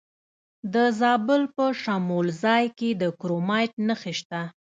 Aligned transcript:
د 0.73 0.75
زابل 0.99 1.41
په 1.55 1.65
شمولزای 1.81 2.65
کې 2.77 2.89
د 3.01 3.03
کرومایټ 3.19 3.73
نښې 3.87 4.13
شته. 4.19 4.41